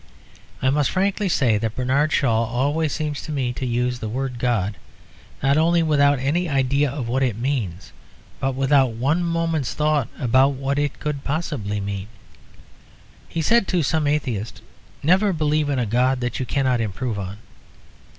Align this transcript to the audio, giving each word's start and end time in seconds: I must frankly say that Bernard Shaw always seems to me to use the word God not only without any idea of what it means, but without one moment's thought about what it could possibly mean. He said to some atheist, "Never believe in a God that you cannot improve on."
I 0.63 0.71
must 0.71 0.89
frankly 0.89 1.29
say 1.29 1.59
that 1.59 1.75
Bernard 1.75 2.11
Shaw 2.11 2.45
always 2.45 2.91
seems 2.91 3.21
to 3.21 3.31
me 3.31 3.53
to 3.53 3.67
use 3.67 3.99
the 3.99 4.09
word 4.09 4.39
God 4.39 4.77
not 5.43 5.57
only 5.57 5.83
without 5.83 6.17
any 6.17 6.49
idea 6.49 6.89
of 6.89 7.07
what 7.07 7.21
it 7.21 7.37
means, 7.37 7.91
but 8.39 8.55
without 8.55 8.93
one 8.93 9.23
moment's 9.23 9.75
thought 9.75 10.07
about 10.17 10.53
what 10.53 10.79
it 10.79 10.99
could 10.99 11.23
possibly 11.23 11.79
mean. 11.79 12.07
He 13.29 13.43
said 13.43 13.67
to 13.67 13.83
some 13.83 14.07
atheist, 14.07 14.63
"Never 15.03 15.31
believe 15.33 15.69
in 15.69 15.77
a 15.77 15.85
God 15.85 16.19
that 16.21 16.39
you 16.39 16.47
cannot 16.47 16.81
improve 16.81 17.19
on." 17.19 17.37